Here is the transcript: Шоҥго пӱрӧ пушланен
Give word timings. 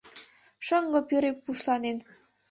Шоҥго 0.65 0.99
пӱрӧ 1.07 1.31
пушланен 1.43 1.97